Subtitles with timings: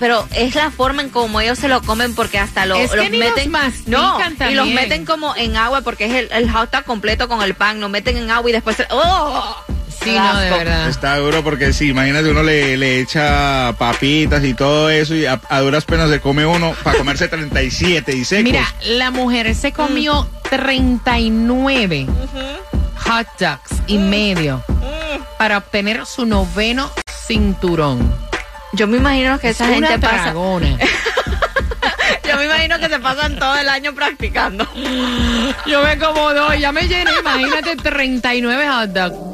[0.00, 2.96] Pero es la forma en cómo ellos se lo comen porque hasta lo- Es que
[2.96, 3.52] los los meten
[3.86, 4.18] no
[4.50, 7.54] y los meten como en agua porque es el, el hot dog completo con el
[7.54, 9.56] pan lo meten en agua y después se- ¡Oh!
[10.04, 10.88] Sí, no, de verdad.
[10.88, 15.40] Está duro porque sí, imagínate uno le, le echa papitas y todo eso y a,
[15.48, 18.44] a duras penas se come uno para comerse 37 y secos.
[18.44, 22.06] Mira, la mujer se comió 39
[22.96, 24.62] hot dogs y medio
[25.38, 26.90] para obtener su noveno
[27.26, 28.14] cinturón.
[28.72, 30.32] Yo me imagino que esa Es gente una pasa.
[32.28, 34.66] Yo me imagino que se pasan todo el año practicando.
[35.66, 39.33] Yo me como dos, ya me llené, imagínate 39 hot dogs.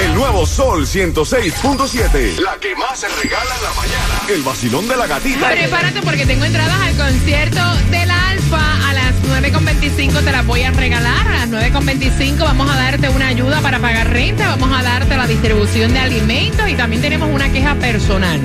[0.00, 2.38] El nuevo Sol 106.7.
[2.38, 4.20] La que más se regala en la mañana.
[4.28, 5.50] El vacilón de la gatita.
[5.50, 7.60] Prepárate porque tengo entradas al concierto
[7.90, 11.26] del Alfa a las 9.25 te las voy a regalar.
[11.26, 15.26] A las 9.25 vamos a darte una ayuda para pagar renta, vamos a darte la
[15.26, 18.40] distribución de alimentos y también tenemos una queja personal.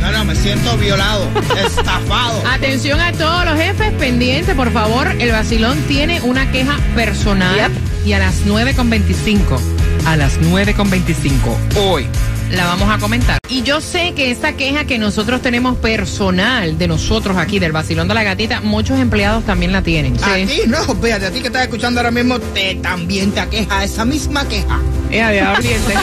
[0.00, 1.28] No, no, me siento violado,
[1.66, 2.42] estafado.
[2.46, 5.08] Atención a todos los jefes pendientes, por favor.
[5.18, 7.70] El vacilón tiene una queja personal
[8.08, 9.58] y a las 9.25,
[10.06, 12.06] a las 9.25 hoy
[12.50, 13.38] la vamos a comentar.
[13.50, 18.08] Y yo sé que esa queja que nosotros tenemos personal de nosotros aquí del vacilón
[18.08, 20.16] de la gatita, muchos empleados también la tienen.
[20.24, 23.84] A ti, no, fíjate, a ti que estás escuchando ahora mismo, te también te aqueja
[23.84, 24.80] esa misma queja.
[25.10, 25.92] Ea, de abriente.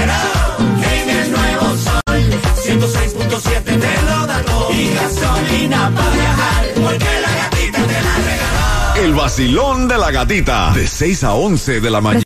[0.00, 0.35] El
[9.02, 10.72] vacilón vacilón de la gatita.
[10.72, 12.25] De 6 a 11 de la mañana.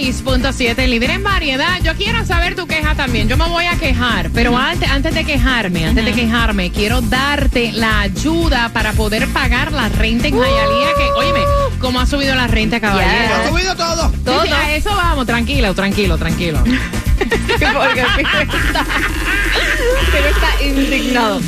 [0.00, 1.78] 106.7, líder en variedad.
[1.82, 3.28] Yo quiero saber tu queja también.
[3.28, 7.72] Yo me voy a quejar, pero antes, antes de quejarme, antes de quejarme, quiero darte
[7.72, 10.94] la ayuda para poder pagar la renta en Hialeah.
[10.96, 11.40] Que, óyeme,
[11.80, 13.34] ¿cómo ha subido la renta, caballero?
[13.34, 14.10] Ha subido todo.
[14.10, 16.64] Sí, sí, a eso vamos, tranquilo, tranquilo, tranquilo.
[17.58, 18.02] Porque
[20.20, 21.40] Peter está, indignado.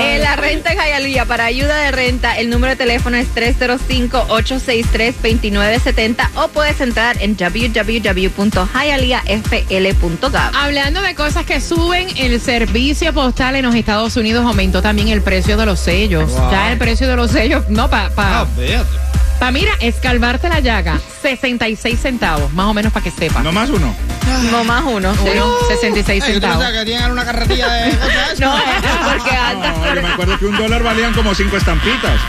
[0.00, 6.28] Eh, la renta en Hialeah, para ayuda de renta, el número de teléfono es 305-863-2970
[6.34, 10.36] o puedes entrar en www.hialeahfl.gov.
[10.54, 15.22] Hablando de cosas que suben, el servicio postal en los Estados Unidos aumentó también el
[15.22, 16.30] precio de los sellos.
[16.32, 16.50] Wow.
[16.50, 18.46] Ya el precio de los sellos, no, para pa, Ah,
[19.40, 19.46] fíjate.
[19.46, 23.42] pa, mira, escalvarte la llaga, 66 centavos, más o menos para que sepa.
[23.42, 23.94] No más uno.
[24.52, 25.12] No más uno.
[25.14, 25.20] sí.
[25.34, 26.64] Uno, 66 Ey, ¿tú centavos.
[26.72, 27.90] que tienen una carretilla de?
[28.40, 28.54] No,
[29.12, 32.20] porque andas No, yo me acuerdo que un dólar valían como cinco estampitas.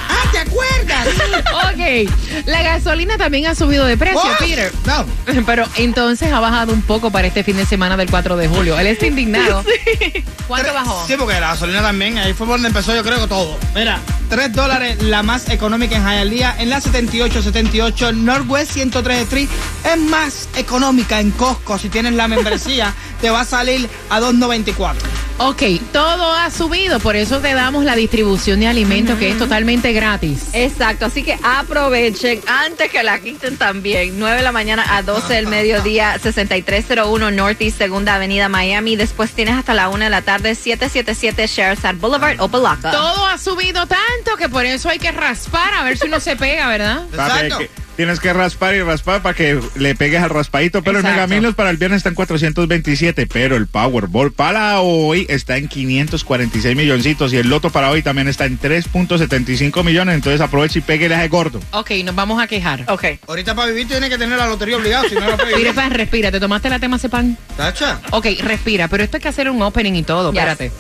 [1.72, 4.22] Ok, la gasolina también ha subido de precio?
[4.40, 4.72] Peter.
[4.86, 5.06] No.
[5.46, 8.78] Pero entonces ha bajado un poco para este fin de semana del 4 de julio.
[8.80, 9.64] Él está indignado.
[10.48, 11.06] ¿Cuánto bajó?
[11.08, 13.58] Sí, porque la gasolina también, ahí fue donde empezó yo creo que todo.
[13.74, 14.00] Mira,
[14.30, 19.50] 3 dólares la más económica en Hialeah, en la 7878 Northwest 103 Street,
[19.84, 21.78] es más económica en Costco.
[21.78, 24.96] Si tienes la membresía, te va a salir a 2.94.
[25.44, 29.92] Ok, todo ha subido, por eso te damos la distribución de alimentos que es totalmente
[29.92, 30.50] gratis.
[30.54, 34.20] Exacto, así que aprovechen antes que la quiten también.
[34.20, 38.96] 9 de la mañana a 12 del mediodía, 6301 Northeast Segunda Avenida Miami.
[38.96, 42.92] Después tienes hasta la 1 de la tarde, 777 Sherazad Boulevard, Opelika.
[42.92, 46.36] Todo ha subido tanto que por eso hay que raspar a ver si uno se
[46.36, 47.06] pega, ¿verdad?
[47.12, 47.58] Exacto.
[48.02, 50.82] Tienes que raspar y raspar para que le pegues al raspadito.
[50.82, 51.22] Pero Exacto.
[51.22, 53.28] el Megamilos para el viernes está en 427.
[53.28, 57.32] Pero el Powerball para hoy está en 546 milloncitos.
[57.32, 60.16] Y el Loto para hoy también está en 3.75 millones.
[60.16, 61.60] Entonces aprovecha y péguele a ese gordo.
[61.74, 62.86] Ok, nos vamos a quejar.
[62.88, 63.06] Ok.
[63.28, 65.92] Ahorita para vivir tienes que tener la lotería obligado, si no lo puedes Mire, pan,
[65.92, 66.32] respira.
[66.32, 67.38] ¿Te tomaste la tema pan?
[67.56, 68.02] ¿Tacha?
[68.10, 70.32] Ok, respira, pero esto hay que hacer un opening y todo.
[70.32, 70.40] Yes.
[70.40, 70.72] Espérate.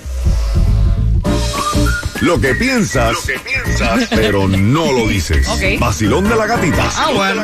[2.21, 3.15] Lo que piensas,
[4.11, 5.47] pero no lo dices.
[5.47, 5.79] Ok.
[5.79, 6.87] Vacilón de la gatita.
[6.95, 7.41] Ah, bueno.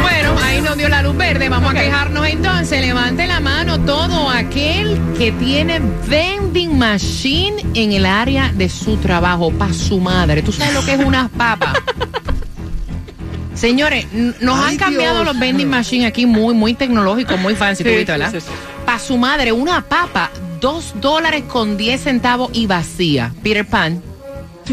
[0.00, 1.48] Bueno, ahí nos dio la luz verde.
[1.50, 2.80] Vamos a quejarnos entonces.
[2.80, 9.50] Levante la mano todo aquel que tiene vending machine en el área de su trabajo,
[9.52, 10.40] para su madre.
[10.42, 11.74] ¿Tú sabes lo que es unas papas?
[13.54, 14.06] Señores,
[14.40, 15.76] nos Ay, han cambiado Dios los vending mío.
[15.76, 18.32] machine aquí muy, muy tecnológico, muy fancy, tú Sí, viste, sí, ¿verdad?
[18.32, 18.46] sí, sí.
[18.88, 20.30] Para su madre, una papa,
[20.62, 23.34] dos dólares con diez centavos y vacía.
[23.42, 24.02] Peter Pan.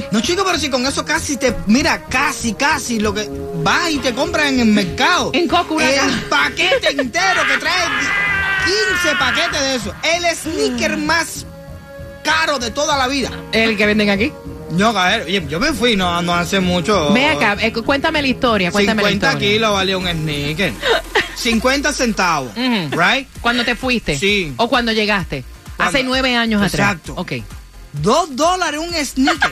[0.09, 1.53] No, chico, pero si con eso casi te.
[1.65, 3.29] Mira, casi, casi lo que
[3.61, 5.31] vas y te compras en el mercado.
[5.33, 7.87] En Coco, una El paquete entero que trae
[9.03, 9.93] 15 paquetes de eso.
[10.01, 11.45] El sneaker más
[12.23, 13.31] caro de toda la vida.
[13.51, 14.31] El que venden aquí.
[14.75, 17.13] No, oye, yo me fui no, no hace mucho.
[17.13, 19.49] Ve acá, eh, cuéntame la historia, cuéntame 50 la historia.
[19.55, 20.73] kilos valía un sneaker.
[21.35, 22.51] 50 centavos.
[22.55, 23.27] Right?
[23.41, 24.17] ¿Cuando te fuiste?
[24.17, 24.53] Sí.
[24.57, 25.43] ¿O cuando llegaste?
[25.75, 26.93] Cuando- Hace nueve años atrás.
[26.93, 27.13] Exacto.
[27.17, 27.33] Ok.
[27.93, 29.51] Dos dólares un sneaker.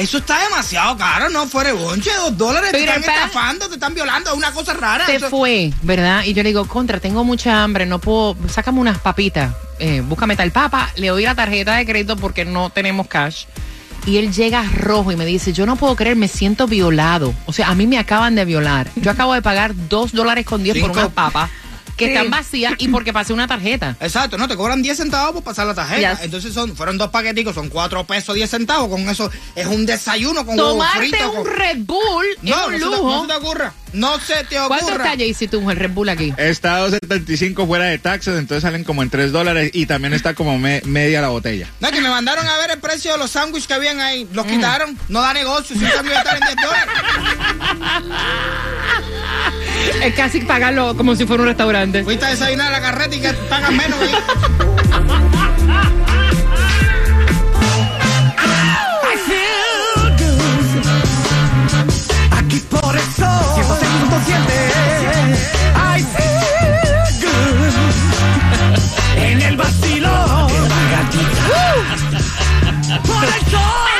[0.00, 3.74] Eso está demasiado caro, no fuera bonche, dos dólares, te Pero, están pa- estafando, te
[3.74, 5.04] están violando, es una cosa rara.
[5.06, 6.24] Se Eso- fue, ¿verdad?
[6.24, 10.36] Y yo le digo, contra, tengo mucha hambre, no puedo, sácame unas papitas, eh, búscame
[10.36, 13.44] tal papa, le doy la tarjeta de crédito porque no tenemos cash.
[14.06, 17.34] Y él llega rojo y me dice, yo no puedo creer, me siento violado.
[17.44, 18.88] O sea, a mí me acaban de violar.
[18.96, 21.00] Yo acabo de pagar dos dólares con diez por Cinco.
[21.00, 21.50] unas papas
[22.00, 22.12] que Sí.
[22.12, 23.96] están vacías y porque pasé una tarjeta.
[24.00, 26.14] Exacto, no, te cobran 10 centavos por pasar la tarjeta.
[26.14, 26.24] Yes.
[26.24, 28.88] Entonces son, fueron dos paqueticos, son 4 pesos 10 centavos.
[28.88, 31.30] Con eso es un desayuno con huevo Tomarte frito.
[31.30, 33.10] un con- Red Bull No, es un no se, te, lujo.
[33.10, 33.72] no se te ocurra.
[33.92, 34.78] No se te ocurra.
[34.80, 36.32] ¿Cuánto está Jaycee tú el Red Bull aquí?
[36.36, 40.34] Está a 2.75 fuera de taxes, entonces salen como en 3 dólares y también está
[40.34, 41.68] como me- media la botella.
[41.80, 44.24] No, que me mandaron a ver el precio de los sándwiches que habían ahí.
[44.24, 44.34] Mm.
[44.34, 44.98] Los quitaron.
[45.08, 45.76] No da negocio.
[45.76, 46.94] Si un sándwich está en 10 dólares.
[50.02, 52.04] Es casi pagarlo como si fuera un restaurante.
[52.04, 54.00] Fuiste a desayunar a la carreta y que pagan menos.
[54.02, 54.14] ¿eh?
[62.32, 63.26] Aquí por el eso.
[63.56, 64.40] 106.7.
[65.76, 66.80] I feel
[67.20, 67.74] good.
[69.22, 70.48] En el vacilo.
[73.06, 73.90] Por el sol.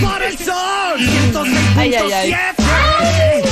[0.00, 1.00] Por el sol.
[1.32, 2.56] 106.7.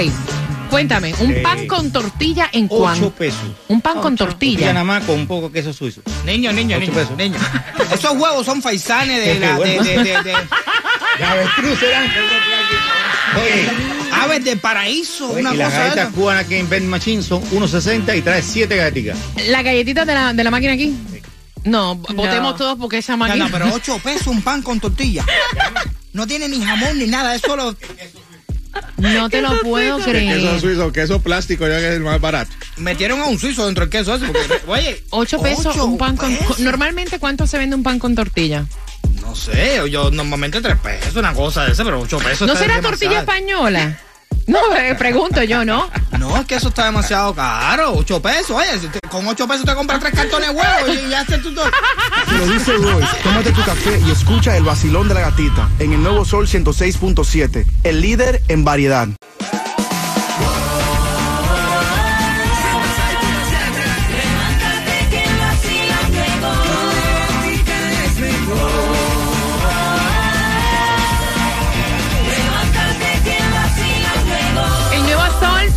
[0.71, 3.11] cuéntame, ¿un pan con tortilla en 8 cuánto?
[3.11, 3.41] pesos.
[3.69, 4.73] Un pan con Tortilla tortilla.
[4.73, 6.03] nada más con un poco de queso suizo.
[6.25, 7.17] Niño, niño, Ocho niño, pesos.
[7.17, 7.39] niño.
[7.93, 10.33] Esos huevos son faisanes de, la, de, de, de- de
[11.21, 12.05] La avestruz eran.
[13.37, 13.69] Oye,
[14.13, 16.15] aves de paraíso, oye, una y las cosa galletas esa.
[16.17, 19.17] cubanas que en Ben Machine son 1.60 y trae 7 galletitas.
[19.49, 20.95] ¿La galletita de la, de la máquina aquí?
[21.65, 23.47] No, botemos todos porque esa No, máquina...
[23.47, 25.25] no, pero 8 pesos un pan con tortilla.
[26.15, 27.77] No tiene ni jamón ni nada, es solo
[28.97, 30.61] No te lo puedo Queso creer.
[30.61, 32.51] suizo, queso plástico, ya que es el más barato.
[32.77, 34.27] metieron a un suizo dentro del queso ese.
[34.27, 36.37] Porque, oye, Ocho pesos ocho un pan con...
[36.59, 38.65] Normalmente, ¿cuánto se vende un pan con tortilla?
[39.21, 42.49] No sé, yo normalmente 3 pesos, una cosa de esa, pero 8 pesos.
[42.49, 42.91] ¿No será demasiado.
[42.91, 44.01] tortilla española?
[44.47, 45.89] No, eh, pregunto yo, ¿no?
[46.19, 47.93] No, es que eso está demasiado caro.
[47.95, 51.09] 8 pesos, oye, si te- con 8 pesos te compras 3 cartones de huevos y
[51.09, 51.65] ya haces tu todo.
[52.39, 56.03] Lo dice Royce, tómate tu café y escucha el vacilón de la gatita en el
[56.03, 59.09] nuevo Sol 106.7, el líder en variedad.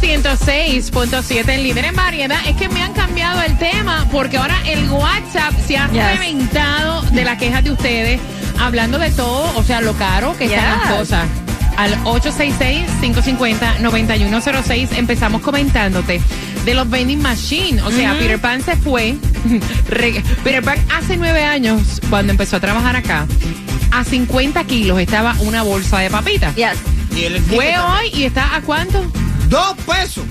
[0.08, 2.38] 106.7, el líder en variedad.
[2.48, 6.18] Es que me han cambiado el tema porque ahora el WhatsApp se ha Yes.
[6.20, 8.22] reventado de las quejas de ustedes,
[8.58, 11.28] hablando de todo, o sea, lo caro que están las cosas.
[11.76, 16.22] Al 866-550-9106 empezamos comentándote
[16.64, 17.82] de los vending machine.
[17.82, 19.18] O sea, Peter Pan se fue.
[20.44, 23.28] Peter Pan hace nueve años, cuando empezó a trabajar acá,
[23.92, 26.56] a 50 kilos estaba una bolsa de papitas.
[26.56, 26.78] Yes.
[27.50, 29.04] Fue hoy y está a cuánto?
[29.50, 30.26] Dos pesos.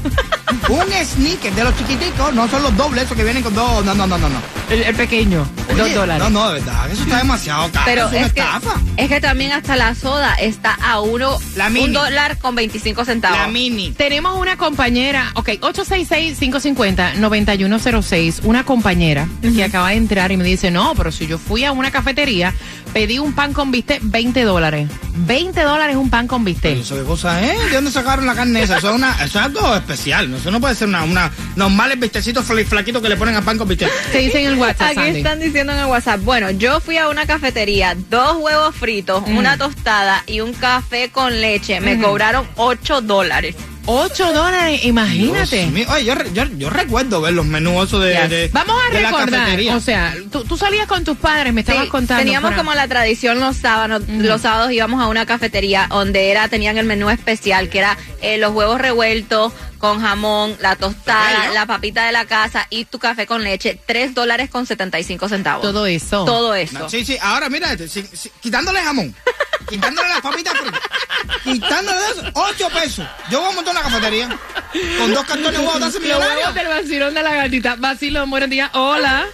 [0.69, 3.85] Un sneaker de los chiquiticos, no son los dobles, esos que vienen con dos.
[3.85, 4.29] No, no, no, no.
[4.29, 4.41] no.
[4.71, 6.23] El, el pequeño, dos dólares.
[6.23, 7.85] No, no, de verdad, eso está demasiado caro.
[7.87, 8.81] Pero es una es que, estafa.
[8.97, 11.87] es que también hasta la soda está a uno, La mini.
[11.87, 13.39] un dólar con 25 centavos.
[13.39, 13.93] La mini.
[13.93, 20.95] Tenemos una compañera, ok, 866-550-9106, una compañera que acaba de entrar y me dice, no,
[20.97, 22.55] pero si yo fui a una cafetería,
[22.93, 24.89] pedí un pan con bistec, 20 dólares.
[25.19, 26.79] 20 dólares un pan con bistec.
[26.79, 28.79] Eso qué cosa es, ¿de dónde sacaron la carne esa?
[28.79, 30.36] Eso es, una, eso es algo especial, ¿no?
[30.37, 33.59] Eso no puede ser una, una normales bistecitos fla- flaquitos que le ponen a pan
[33.59, 33.91] con bistec.
[34.13, 35.19] ¿Qué dice en el WhatsApp, Aquí Sandy?
[35.19, 36.21] están diciendo en el WhatsApp.
[36.23, 39.37] Bueno, yo fui a una cafetería, dos huevos fritos, Mm.
[39.39, 41.81] una tostada y un café con leche.
[41.81, 43.55] Me cobraron 8 dólares.
[43.87, 45.71] 8 dólares, imagínate.
[45.89, 48.31] Oye, yo, re- yo, yo recuerdo ver los menús esos de, Yes.
[48.31, 51.85] de- Vamos a de recordar, o sea, tú, tú salías con tus padres, me estabas
[51.85, 52.23] Sí, contando.
[52.23, 56.79] teníamos como la tradición los sábados, los sábados íbamos a una cafetería donde era tenían
[56.79, 62.05] el menú especial que era eh, los huevos revueltos con jamón, la tostada, la papita
[62.07, 65.63] de la casa y tu café con leche, 3 dólares con 75 centavos.
[65.63, 66.25] Todo eso.
[66.25, 66.79] Todo eso.
[66.79, 69.15] No, sí, sí, ahora mira, este, si- si- quitándole jamón,
[69.69, 70.81] quitándole las papitas fritas,
[71.43, 73.07] quitándole de eso, 8 pesos.
[73.31, 74.29] Yo voy a montar una cafetería
[74.99, 76.53] con dos cartones de huevos millonario.
[76.53, 77.77] del vacilón de la gatita.
[77.77, 78.71] Vacilón, buenos días.
[78.75, 79.27] Hola.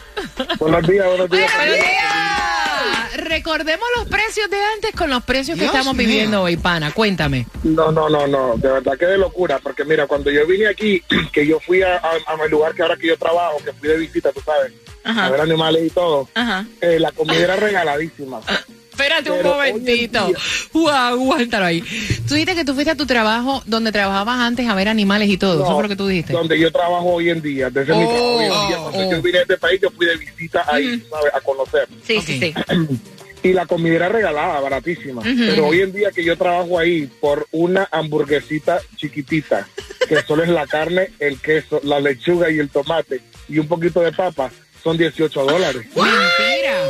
[0.59, 1.53] Buenos días, buenos días.
[1.57, 3.17] Buenos días.
[3.17, 6.07] Recordemos los precios de antes con los precios que Dios estamos mío.
[6.07, 6.91] viviendo hoy, pana.
[6.93, 7.47] Cuéntame.
[7.62, 11.03] No, no, no, no, de verdad que de locura, porque mira, cuando yo vine aquí,
[11.33, 13.89] que yo fui a, a, a mi lugar que ahora que yo trabajo, que fui
[13.89, 14.73] de visita, tú sabes,
[15.05, 15.27] Ajá.
[15.27, 16.67] a ver animales y todo, Ajá.
[16.81, 18.41] eh, la comida era regaladísima.
[18.93, 20.31] Espérate un Pero momentito.
[20.75, 21.81] Guau, aguántalo ahí.
[22.29, 25.39] Tú dijiste que tú fuiste a tu trabajo donde trabajabas antes a ver animales y
[25.39, 25.55] todo.
[25.63, 26.35] Eso No, fue lo que tú dijiste.
[26.35, 29.11] Donde yo trabajo hoy en día, desde mi Oh, trabajo hoy en día, cuando oh.
[29.13, 31.35] yo vine a este país, yo fui de visita ahí, ¿sabes?
[31.35, 31.89] A conocer.
[32.07, 32.55] Sí, sí, sí.
[33.45, 35.21] Y la comida era regalada, baratísima.
[35.23, 39.67] Pero hoy en día que yo trabajo ahí por una hamburguesita chiquitita,
[40.09, 44.01] que solo es la carne, el queso, la lechuga y el tomate, y un poquito
[44.01, 45.87] de papa, son 18 dólares.
[45.95, 46.89] Mentira.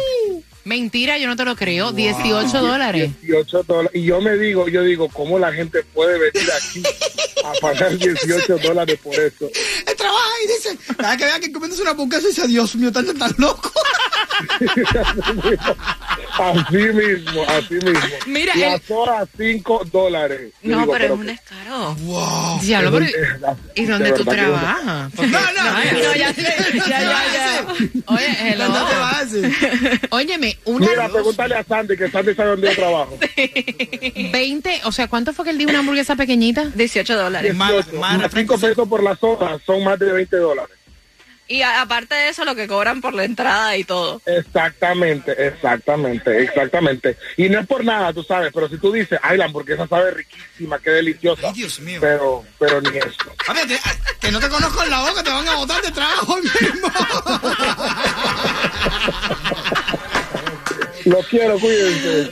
[0.64, 1.92] Mentira, yo no te lo creo.
[1.92, 3.11] 18 dólares.
[3.22, 3.90] 18 dólares.
[3.94, 6.82] Y yo me digo, yo digo, ¿cómo la gente puede venir aquí
[7.44, 9.46] a pagar 18 dólares por eso?
[9.87, 13.06] Él trabaja y dice, cada que vea que comiéndose una y dice, Dios mío, tan
[13.18, 13.72] tan loco.
[16.38, 18.00] Así mismo, así mismo.
[18.26, 20.52] Mira, la el- soda 5 dólares.
[20.62, 21.94] No, digo, pero es pero un descaro.
[21.96, 22.61] Wow.
[22.62, 23.06] Diablo, pero-
[23.75, 25.14] ¿y de dónde tú es trabajas?
[25.14, 25.38] No, no,
[25.75, 26.42] Ay, no, ya, sé,
[26.75, 27.66] ya, ya, ya.
[28.06, 28.68] Oye, hello.
[28.68, 29.28] No te vas.
[30.11, 33.18] Óyeme, una Mira, pregúntale a Sandy, que Sandy sabe dónde yo trabajo.
[34.32, 36.64] 20, o sea, ¿cuánto fue que él dijo una hamburguesa pequeñita?
[36.75, 37.54] 18 dólares.
[37.54, 40.76] Más, 18, más más 5 pesos por la soda son más de 20 dólares.
[41.52, 44.21] Y a- aparte de eso, lo que cobran por la entrada y todo.
[44.26, 47.16] Exactamente, exactamente, exactamente.
[47.37, 50.12] Y no es por nada, tú sabes, pero si tú dices, ay, la hamburguesa sabe
[50.12, 51.49] riquísima, qué deliciosa.
[51.49, 51.99] Ay, Dios mío.
[52.00, 53.16] Pero, pero ni eso.
[53.49, 53.78] A ver, que,
[54.21, 56.88] que no te conozco en la boca, te van a botar de trabajo hoy mismo.
[61.04, 62.30] Los quiero, cuídense.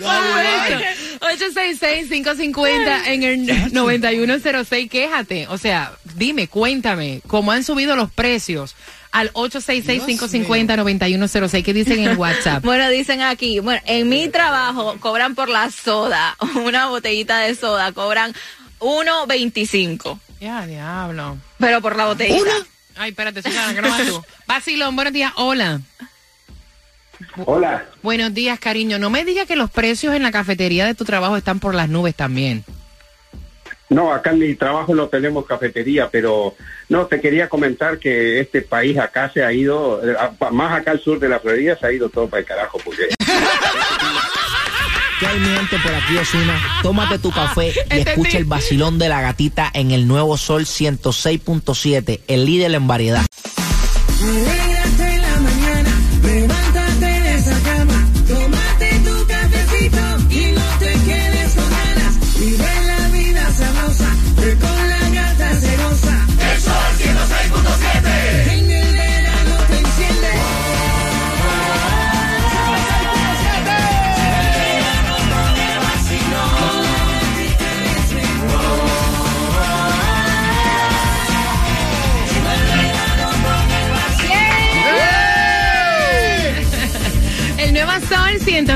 [1.20, 4.88] 866-550 en el 9106.
[4.90, 5.46] Quéjate.
[5.48, 8.76] O sea, dime, cuéntame, ¿cómo han subido los precios?
[9.12, 11.64] Al 866-550-9106.
[11.64, 12.64] ¿Qué dicen en WhatsApp?
[12.64, 17.92] Bueno, dicen aquí, bueno, en mi trabajo cobran por la soda, una botellita de soda,
[17.92, 18.32] cobran
[18.78, 21.38] 1.25, Ya, diablo.
[21.58, 22.50] pero por la botellita.
[22.96, 24.22] Ay, espérate, Susana, que no vas tú.
[24.46, 25.32] Basilón, buenos días.
[25.36, 25.80] Hola.
[27.44, 27.86] Hola.
[28.02, 28.98] Buenos días, cariño.
[28.98, 31.88] No me digas que los precios en la cafetería de tu trabajo están por las
[31.88, 32.64] nubes también.
[33.90, 36.54] No, acá en mi trabajo no tenemos cafetería, pero
[36.88, 40.00] no, te quería comentar que este país acá se ha ido,
[40.52, 43.08] más acá al sur de la Florida se ha ido todo para el carajo, porque
[45.20, 45.76] ¿Qué hay, mi gente?
[45.82, 46.80] Por aquí, Osuna.
[46.82, 52.20] Tómate tu café y escucha el vacilón de la gatita en el nuevo Sol 106.7,
[52.26, 53.26] el líder en variedad.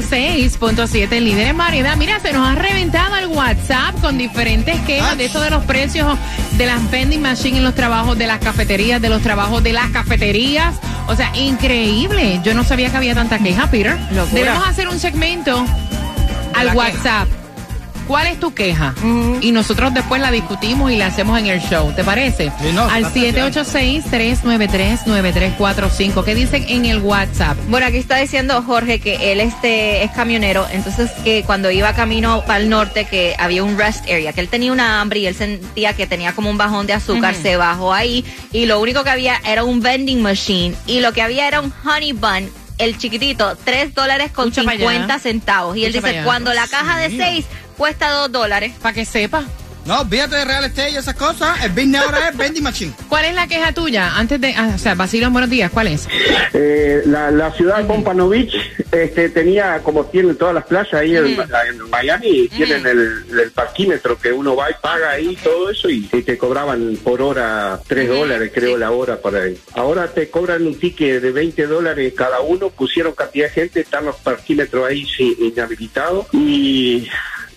[0.03, 1.97] 106.7, el líder en variedad.
[1.97, 6.19] Mira, se nos ha reventado el WhatsApp con diferentes quejas de esto de los precios
[6.57, 9.91] de las vending machines en los trabajos de las cafeterías, de los trabajos de las
[9.91, 10.75] cafeterías.
[11.07, 12.41] O sea, increíble.
[12.43, 13.97] Yo no sabía que había tanta queja, Peter.
[14.11, 14.43] Locura.
[14.43, 15.65] Debemos hacer un segmento
[16.55, 17.29] al WhatsApp.
[18.07, 18.95] ¿Cuál es tu queja?
[19.41, 21.93] Y nosotros después la discutimos y la hacemos en el show.
[21.95, 22.53] ¿Te parece?
[22.61, 23.65] Sí, no, Al está perfecto.
[23.65, 26.25] 786-393-9345.
[26.25, 27.57] ¿Qué dicen en el WhatsApp?
[27.69, 32.43] Bueno, aquí está diciendo Jorge que él este es camionero, entonces que cuando iba camino
[32.47, 35.35] para el norte que había un rest area, que él tenía una hambre y él
[35.35, 39.11] sentía que tenía como un bajón de azúcar, se bajó ahí y lo único que
[39.11, 43.57] había era un vending machine y lo que había era un honey bun, el chiquitito,
[43.65, 44.71] 3 dólares con allá.
[44.71, 45.77] 50 centavos.
[45.77, 47.23] Y él dice, cuando la caja de mío.
[47.25, 48.73] 6 cuesta 2 dólares.
[48.81, 49.45] Para que sepa.
[49.87, 51.63] No, olvídate de real estate y esas cosas.
[51.63, 52.95] El business ahora es vending machine.
[53.11, 54.17] ¿Cuál es la queja tuya?
[54.17, 55.71] Antes de, ah, o sea, Basilio, buenos días.
[55.71, 56.09] ¿Cuál es?
[56.55, 58.55] eh, la, la ciudad de Pompano Beach
[58.91, 64.17] este, tenía, como tienen todas las playas ahí en, en Miami, tienen el, el parquímetro
[64.19, 68.09] que uno va y paga ahí todo eso y, y te cobraban por hora 3
[68.09, 69.59] dólares, creo, la hora por ahí.
[69.75, 74.07] Ahora te cobran un ticket de 20 dólares cada uno, pusieron cantidad de gente, están
[74.07, 77.07] los parquímetros ahí sí, inhabilitados y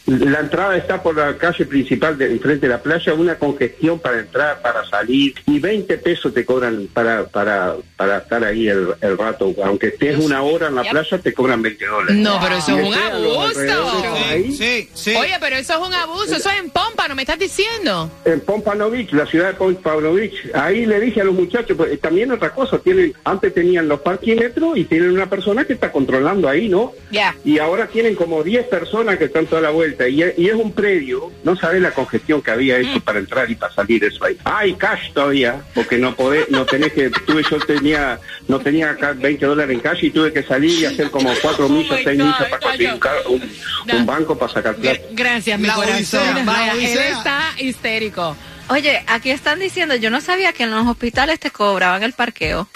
[0.07, 4.19] la entrada está por la calle principal de enfrente de la playa, una congestión para
[4.19, 9.17] entrar, para salir, y 20 pesos te cobran para para, para estar ahí el, el
[9.17, 9.53] rato.
[9.63, 12.15] Aunque estés una hora en la playa, te cobran 20 dólares.
[12.15, 14.57] No, pero eso Y es un abuso.
[14.57, 15.15] Sí, sí.
[15.15, 16.35] Oye, pero eso es un abuso.
[16.35, 18.09] Eso es en Pompa, ¿no me estás diciendo?
[18.25, 20.33] En Pompano Beach, la ciudad de Pompano Beach.
[20.53, 24.77] Ahí le dije a los muchachos, pues, también otra cosa, tienen, antes tenían los parquímetros
[24.77, 26.93] y tienen una persona que está controlando ahí, ¿no?
[27.11, 27.35] Ya.
[27.43, 29.96] Y ahora tienen como 10 personas que están toda la vuelta.
[30.09, 33.55] Y, y es un predio, no sabes la congestión que había hecho para entrar y
[33.55, 34.37] para salir eso ahí.
[34.43, 39.13] Hay cash todavía, porque no podés, no tenés que, tuve, yo tenía, no tenía acá
[39.13, 42.03] 20 dólares en cash y tuve que salir y hacer como 4 millas, Oh my
[42.03, 43.51] 6 God, millas para conseguir un, car- un-
[43.99, 44.99] un banco para sacar plata.
[45.11, 46.19] Gracias, mi La corazón.
[46.27, 48.35] odisea, Vaya, él está histérico.
[48.69, 52.67] Oye, aquí están diciendo, yo no sabía que en los hospitales te cobraban el parqueo.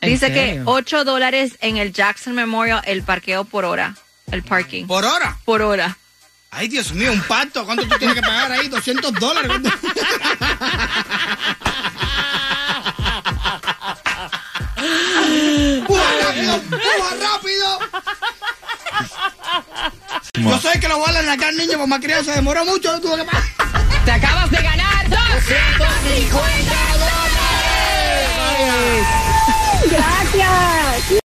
[0.00, 0.62] ¿En Dice que serio?
[0.66, 3.94] 8 dólares en el Jackson Memorial el parqueo por hora,
[4.30, 4.86] el parking.
[4.86, 5.36] Por hora.
[5.44, 5.96] Por hora.
[6.50, 7.64] Ay, Dios mío, un pacto.
[7.64, 8.68] ¿Cuánto tú tienes que pagar ahí?
[8.68, 9.50] 200 dólares.
[15.86, 16.60] ¡Puja rápido!
[16.62, 17.78] ¡Puja rápido!
[20.34, 23.00] Yo sé que lo voy a sacar niño, por más crianza se demoró mucho.
[23.00, 23.42] tuve que pagar.
[24.04, 27.46] Te acabas de ganar 250 dólares.
[29.90, 31.25] Gracias.